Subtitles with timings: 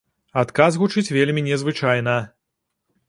[0.43, 2.17] Адказ гучыць вельмі незвычайна.